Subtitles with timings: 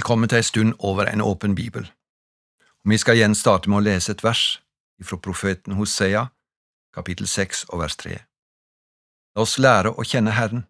[0.00, 1.84] Velkommen til ei stund over en åpen bibel.
[2.88, 4.62] Vi skal igjen starte med å lese et vers
[5.04, 6.22] fra profeten Hosea,
[6.96, 8.14] kapittel 6 og vers 3.
[9.36, 10.62] La oss lære å kjenne Herren,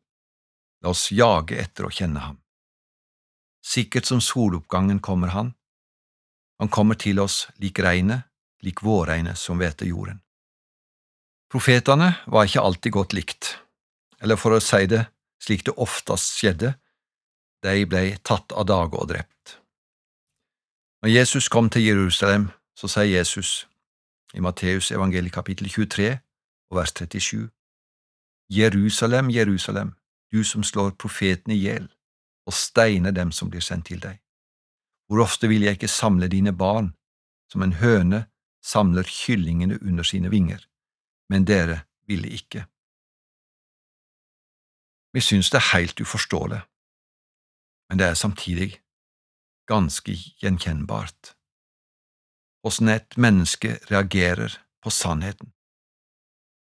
[0.83, 2.41] la oss jage etter å kjenne Ham.
[3.63, 5.55] Sikkert som soloppgangen kommer Han,
[6.59, 8.27] Han kommer til oss lik regnet,
[8.67, 10.25] lik vårregnet som hveter jorden.
[11.55, 13.59] Profetene var ikke alltid godt likt,
[14.19, 15.07] eller for å si det
[15.39, 16.75] slik det oftest skjedde,
[17.63, 19.59] de ble tatt av dage og drept.
[21.03, 23.69] Når Jesus kom til Jerusalem, så sier Jesus
[24.35, 26.19] i Matteus evangeliet kapittel 23
[26.71, 27.49] og vers 37,
[28.51, 29.95] Jerusalem, Jerusalem,
[30.33, 31.89] du som slår profetene i hjel
[32.47, 34.19] og steiner dem som blir sendt til deg.
[35.09, 36.95] Hvor ofte vil jeg ikke samle dine barn,
[37.51, 38.25] som en høne
[38.63, 40.63] samler kyllingene under sine vinger,
[41.29, 42.65] men dere ville ikke.
[45.13, 46.61] Vi synes det er helt uforståelig
[47.91, 48.71] men det er samtidig
[49.71, 51.35] ganske gjenkjennbart
[52.61, 55.53] hvordan et menneske reagerer på sannheten.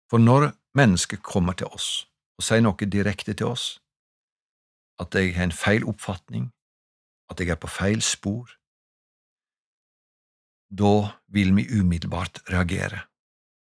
[0.09, 2.07] For når mennesket kommer til oss
[2.37, 3.77] og sier noe direkte til oss,
[5.01, 6.49] at jeg har en feil oppfatning,
[7.29, 8.49] at jeg er på feil spor,
[10.73, 13.05] da vil vi umiddelbart reagere,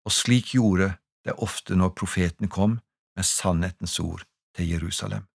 [0.07, 0.93] og slik gjorde
[1.27, 2.79] det ofte når profeten kom
[3.15, 4.23] med sannhetens ord
[4.55, 5.27] til Jerusalem.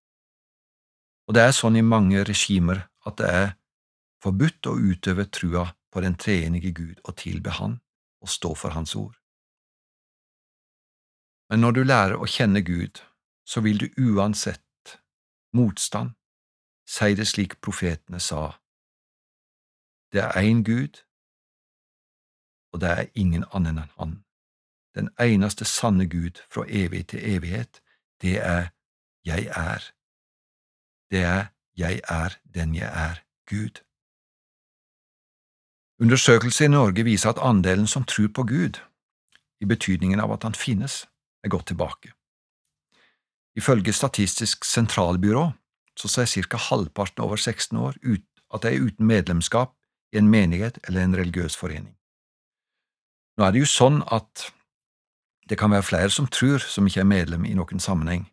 [1.29, 3.51] Og det er sånn i mange regimer at det er
[4.25, 7.79] forbudt å utøve trua på den treenige Gud og tilbe Han
[8.25, 9.19] og stå for Hans ord.
[11.53, 13.01] Men når du lærer å kjenne Gud,
[13.45, 14.97] så vil du uansett
[15.57, 16.17] motstand
[16.89, 18.59] si det slik profetene sa.
[20.13, 21.05] Det er én Gud,
[22.73, 24.17] og det er ingen annen enn Han.
[24.97, 27.83] Den eneste sanne Gud fra evig til evighet,
[28.21, 28.73] det er
[29.27, 29.83] Jeg er
[31.11, 31.47] det er
[31.79, 33.83] Jeg er den jeg er, Gud.
[36.03, 38.81] Undersøkelser i Norge viser at andelen som tror på Gud,
[39.61, 41.07] i betydningen av at han finnes,
[41.45, 42.13] er gått tilbake.
[43.55, 45.53] Ifølge Statistisk sentralbyrå
[45.99, 46.57] så sier ca.
[46.57, 49.75] halvparten over 16 år ut at de er uten medlemskap
[50.13, 51.95] i en menighet eller en religiøs forening.
[53.39, 54.49] Nå er det jo sånn at
[55.49, 58.27] det kan være flere som tror som ikke er medlem i noen sammenheng,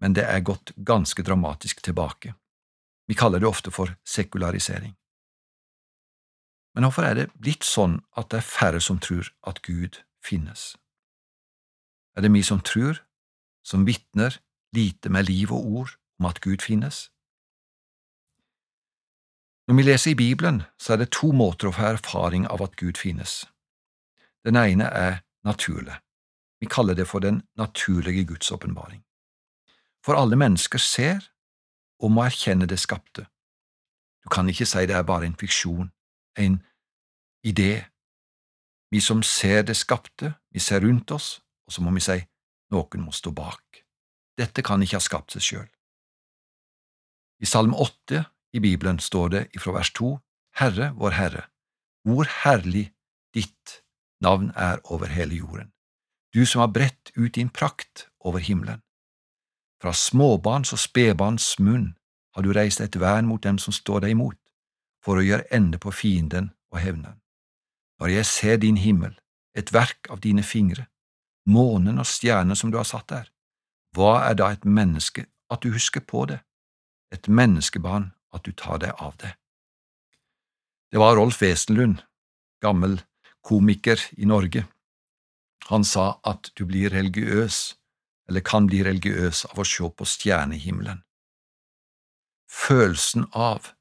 [0.00, 2.34] men det er gått ganske dramatisk tilbake.
[3.06, 4.96] Vi kaller det ofte for sekularisering.
[6.74, 10.76] Men hvorfor er det blitt sånn at det er færre som tror at Gud finnes?
[12.16, 13.02] Er det vi som tror,
[13.66, 14.38] som vitner
[14.74, 17.08] lite med liv og ord om at Gud finnes?
[19.68, 22.78] Når vi leser i Bibelen, så er det to måter å få erfaring av at
[22.80, 23.44] Gud finnes.
[24.46, 26.00] Den ene er naturlig.
[26.60, 29.02] Vi kaller det for den naturlige Guds åpenbaring
[30.04, 31.20] for alle mennesker ser
[32.00, 33.26] og må erkjenne det skapte.
[34.24, 35.90] Du kan ikke si det er bare en fiksjon,
[36.38, 36.60] en
[37.46, 37.84] idé.
[38.90, 42.18] Vi som ser det skapte, vi ser rundt oss, og så må vi si
[42.72, 43.84] noen må stå bak.
[44.38, 45.68] Dette kan ikke ha skapt seg sjøl.
[47.40, 48.24] I Salme 8
[48.56, 50.10] i Bibelen står det ifra vers 2,
[50.60, 51.44] Herre, vår Herre,
[52.04, 52.90] hvor herlig
[53.34, 53.80] ditt
[54.20, 55.70] navn er over hele jorden,
[56.34, 58.82] du som har bredt ut din prakt over himmelen.
[59.80, 61.94] Fra småbarns og spedbarns munn
[62.36, 64.36] har du reist et vern mot dem som står deg imot,
[65.00, 67.16] for å gjøre ende på fienden og hevnen.
[68.00, 69.16] Når jeg ser din himmel,
[69.56, 70.86] et verk av dine fingre,
[71.48, 73.32] månen og stjernene som du har satt der,
[73.96, 76.38] hva er da et menneske at du husker på det,
[77.10, 79.32] et menneskebarn at du tar deg av det?
[80.92, 82.04] Det var Rolf Wesenlund,
[82.62, 83.00] gammel
[83.46, 84.66] komiker i Norge.
[85.70, 87.79] Han sa at du blir religiøs
[88.30, 91.02] eller kan bli religiøs av å se på stjernehimmelen.
[92.50, 93.72] Følelsen av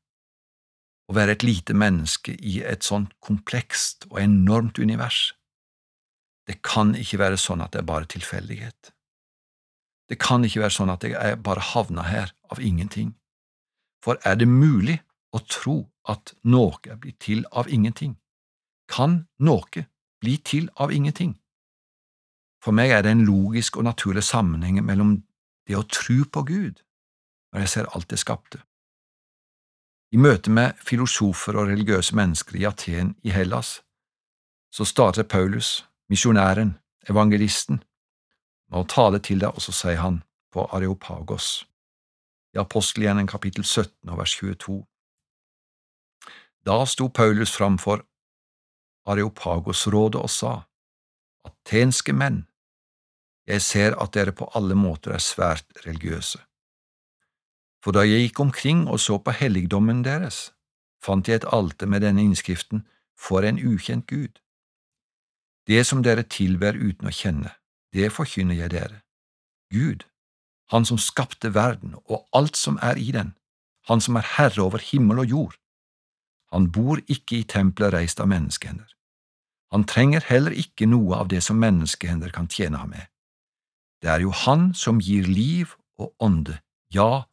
[1.09, 5.33] å være et lite menneske i et sånt komplekst og enormt univers,
[6.49, 8.93] det kan ikke være sånn at det er bare tilfeldighet.
[10.09, 13.13] Det kan ikke være sånn at jeg bare havna her av ingenting.
[14.01, 14.97] For er det mulig
[15.29, 18.15] å tro at noe blitt til av ingenting?
[18.89, 19.85] Kan noe
[20.21, 21.37] bli til av ingenting?
[22.63, 25.21] For meg er det en logisk og naturlig sammenheng mellom
[25.67, 26.81] det å tro på Gud
[27.53, 28.61] når jeg ser alt det skapte.
[30.11, 33.79] I møte med filosofer og religiøse mennesker i Aten i Hellas,
[34.73, 36.75] så starter Paulus, misjonæren,
[37.09, 37.83] evangelisten,
[38.69, 40.21] med å tale til deg, og så sier han
[40.53, 41.65] på Areopagos,
[42.53, 44.79] i apostelgjerningen kapittel 17 og vers 22.
[46.65, 48.03] Da sto Paulus framfor
[49.09, 50.53] Areopagos-rådet og sa,
[51.45, 52.43] Atenske menn,
[53.49, 56.39] jeg ser at dere på alle måter er svært religiøse.
[57.83, 60.51] For da jeg gikk omkring og så på helligdommen deres,
[61.01, 62.85] fant jeg et alter med denne innskriften
[63.19, 64.39] For en ukjent Gud.
[65.67, 67.51] Det som dere tilber uten å kjenne,
[67.91, 69.01] det forkynner jeg dere.
[69.73, 70.05] Gud,
[70.71, 73.33] Han som skapte verden og alt som er i den,
[73.89, 75.55] Han som er herre over himmel og jord.
[76.51, 78.87] Han bor ikke i tempelet reist av menneskehender.
[79.71, 83.05] Han trenger heller ikke noe av det som menneskehender kan tjene ham med.
[84.01, 86.59] Det er jo Han som gir liv og ånde,
[86.93, 87.23] ja,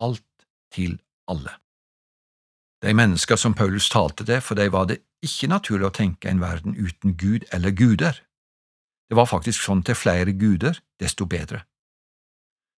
[0.00, 1.58] alt til alle.
[2.82, 6.40] De mennesker som Paulus talte til, for dem var det ikke naturlig å tenke en
[6.42, 8.18] verden uten Gud eller guder.
[9.10, 11.62] Det var faktisk sånn til flere guder, desto bedre.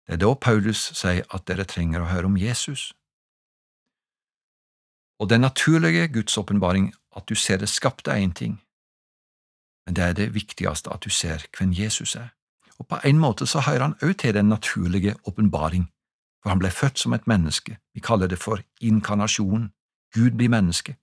[0.05, 2.93] Det er da Paulus sier at dere trenger å høre om Jesus.
[5.21, 8.59] Og den naturlige Guds åpenbaring, at du ser det skapte, er én ting,
[9.87, 12.35] men det er det viktigste at du ser hvem Jesus er.
[12.79, 15.87] Og på en måte så hører han også til den naturlige åpenbaring,
[16.43, 19.71] for han ble født som et menneske, vi kaller det for inkarnasjon,
[20.15, 20.97] Gud blir menneske.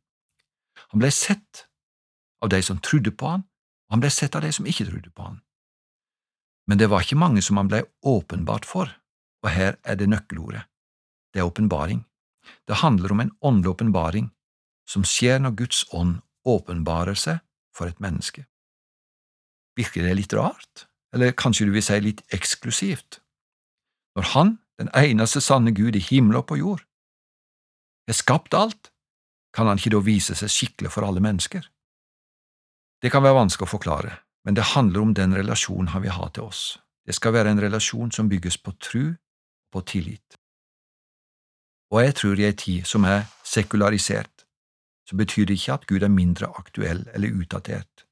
[0.91, 1.65] Han ble sett
[2.41, 3.45] av de som trodde på han,
[3.87, 5.41] og han ble sett av de som ikke trodde på han.
[6.67, 8.91] Men det var ikke mange som han ble åpenbart for,
[9.43, 10.63] og her er det nøkkelordet.
[11.33, 12.05] Det er åpenbaring.
[12.67, 14.29] Det handler om en åndelig åpenbaring
[14.87, 17.41] som skjer når Guds ånd åpenbarer seg
[17.75, 18.45] for et menneske.
[19.77, 23.19] Virker det litt rart, eller kanskje du vil si litt eksklusivt?
[24.15, 26.83] Når Han, den eneste sanne Gud i himmel og på jord,
[28.07, 28.91] har skapt alt,
[29.55, 31.63] kan han ikke da vise seg skikkelig for alle mennesker?
[33.01, 34.13] Det kan være vanskelig å forklare,
[34.45, 36.79] men det handler om den relasjonen han vil ha til oss.
[37.07, 39.19] Det skal være en relasjon som bygges på tru og
[39.71, 40.37] på tillit.
[41.91, 44.45] Og jeg tror i ei tid som er sekularisert,
[45.07, 48.05] så betyr det ikke at Gud er mindre aktuell eller utdatert.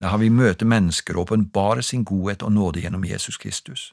[0.00, 3.92] Nei, han vil møte mennesker og åpenbare sin godhet og nåde gjennom Jesus Kristus.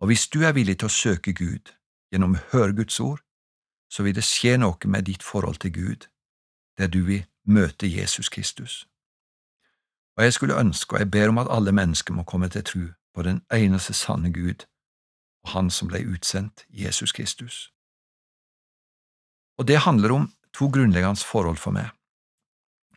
[0.00, 1.74] Og hvis du er villig til å søke Gud
[2.12, 3.20] gjennom å høre Guds ord,
[3.92, 6.08] så vil det skje noe med ditt forhold til Gud,
[6.78, 8.86] der du vil møte Jesus Kristus.
[10.16, 12.86] Og jeg skulle ønske, og jeg ber om at alle mennesker må komme til tro
[13.14, 14.64] på den eneste sanne Gud
[15.44, 17.72] og Han som ble utsendt, Jesus Kristus.
[19.58, 21.90] Og det handler om to grunnleggende forhold for meg.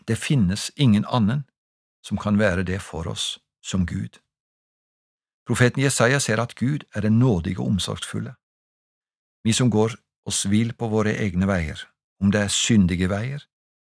[0.08, 1.46] Det finnes ingen annen
[2.06, 4.20] som kan være det for oss som Gud.
[5.48, 8.36] Profeten Jesaja ser at Gud er den nådige og omsorgsfulle.
[9.44, 9.96] Vi som går
[10.26, 11.82] oss vill på våre egne veier,
[12.22, 13.42] om det er syndige veier,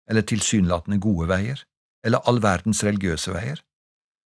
[0.10, 1.62] eller tilsynelatende gode veier,
[2.06, 3.62] eller all verdens religiøse veier,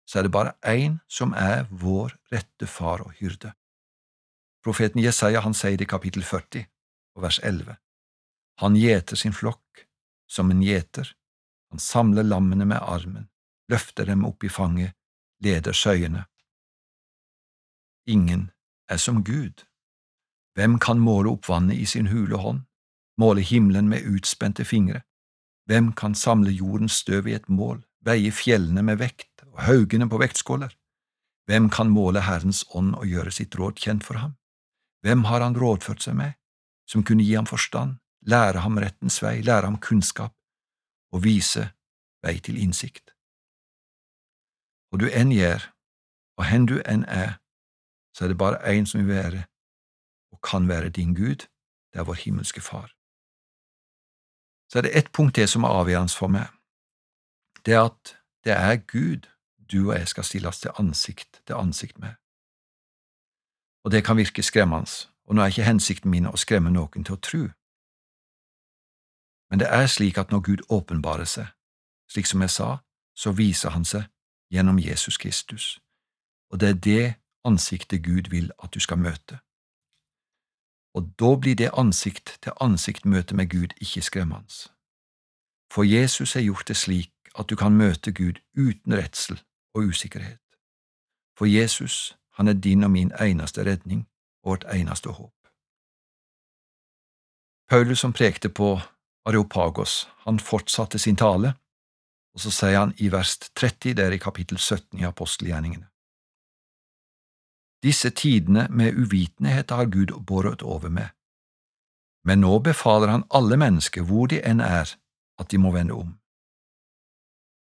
[0.09, 3.53] så er det bare én som er vår rette far og hyrde.
[4.63, 6.65] Profeten Jesaja han sier det i kapittel 40
[7.15, 7.77] og vers 11.
[8.61, 9.85] Han gjeter sin flokk
[10.29, 11.07] som en gjeter,
[11.71, 13.29] han samler lammene med armen,
[13.73, 14.93] løfter dem opp i fanget,
[15.43, 16.27] leder søyene.
[18.05, 18.51] Ingen
[18.89, 19.63] er som Gud.
[20.53, 22.65] Hvem kan måle opp vannet i sin hule hånd,
[23.17, 25.01] måle himmelen med utspente fingre?
[25.65, 30.19] Hvem kan samle jordens støv i et mål, veie fjellene med vekt og haugene på
[30.21, 30.75] vektskåler?
[31.47, 34.35] Hvem kan måle Herrens ånd og gjøre sitt råd kjent for ham?
[35.03, 36.35] Hvem har han rådført seg med,
[36.87, 37.97] som kunne gi ham forstand,
[38.27, 40.35] lære ham rettens vei, lære ham kunnskap
[41.15, 41.69] og vise
[42.23, 43.12] vei til innsikt?
[44.93, 45.73] Og du enn gjør,
[46.37, 47.39] og hen du enn er,
[48.13, 49.43] så er det bare én som vil være
[50.31, 51.49] og kan være din Gud,
[51.93, 52.93] det er vår himmelske Far.
[54.69, 56.47] Så er det ett punkt til som er avgjørende for meg.
[57.65, 59.29] Det er at det er Gud
[59.71, 62.13] du og jeg skal stilles til ansikt til ansikt med.
[63.83, 67.17] Og det kan virke skremmende, og nå er ikke hensikten min å skremme noen til
[67.17, 67.43] å tro.
[69.49, 71.47] Men det er slik at når Gud åpenbarer seg,
[72.11, 72.77] slik som jeg sa,
[73.15, 74.12] så viser han seg
[74.53, 75.79] gjennom Jesus Kristus,
[76.49, 79.39] og det er det ansiktet Gud vil at du skal møte
[80.93, 84.69] og da blir det ansikt-til-ansikt-møte med Gud ikke skremmende.
[85.73, 89.41] For Jesus har gjort det slik at du kan møte Gud uten redsel
[89.73, 90.39] og usikkerhet.
[91.37, 94.07] For Jesus, han er din og min eneste redning
[94.43, 95.33] og vårt eneste håp.
[97.69, 98.79] Paulus som prekte på
[99.25, 101.53] Areopagos, han fortsatte sin tale,
[102.33, 105.87] og så sier han i vers 30 det er i kapittel 17 i apostelgjerningene.
[107.83, 111.11] Disse tidene med uvitenhet har Gud båret over med.
[112.23, 114.87] Men nå befaler han alle mennesker, hvor de enn er,
[115.39, 116.13] at de må vende om.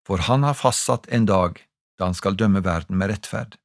[0.04, 1.62] For han har fastsatt en dag
[2.00, 3.56] da han skal dømme verden med rettferd,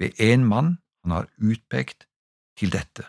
[0.00, 2.08] ved én mann han har utpekt
[2.56, 3.04] til dette.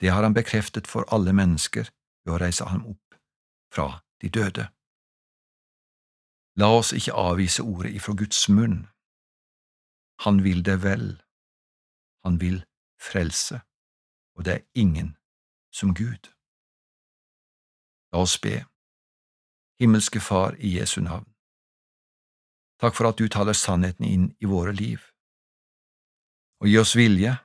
[0.00, 1.88] Det har han bekreftet for alle mennesker
[2.24, 3.16] ved å reise ham opp
[3.72, 3.88] fra
[4.20, 4.68] de døde.
[6.56, 8.86] La oss ikke avvise ordet ifra Guds munn.
[10.24, 11.16] Han vil det vel
[12.26, 12.64] han vil
[12.98, 13.60] frelse,
[14.34, 15.12] og det er ingen
[15.70, 16.26] som Gud.
[18.10, 18.64] La oss be.
[19.78, 21.28] Himmelske Far i Jesu navn.
[22.82, 25.04] Takk for at du taler sannheten inn i våre liv,
[26.58, 27.36] og gi oss vilje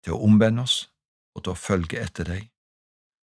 [0.00, 0.78] til å omvende oss
[1.36, 2.48] og til å følge etter deg,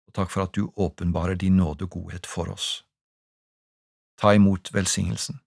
[0.08, 2.70] og takk for at du åpenbarer din nåde og godhet for oss.
[4.21, 5.39] Ta imot velsignelsen.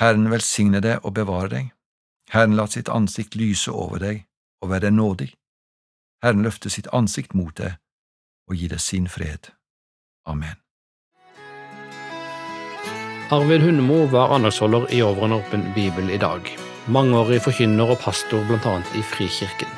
[0.00, 1.70] Herren velsigne deg og bevare deg.
[2.32, 4.24] Herren lar sitt ansikt lyse over deg
[4.64, 5.30] og være deg nådig.
[6.24, 7.76] Herren løfte sitt ansikt mot deg
[8.48, 9.52] og gi deg sin fred.
[10.26, 10.56] Amen.
[13.32, 16.48] Arvid Hundemo var andagsholder i Over en åpen bibel i dag.
[16.88, 18.76] Mangeårig forkynner og pastor bl.a.
[18.96, 19.70] i Frikirken.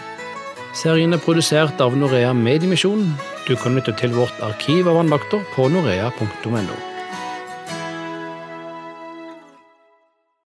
[0.75, 3.06] Serien er produsert av Norea Mediemisjon.
[3.46, 6.96] Du kan lytte til vårt arkiv av andakter på norea.no.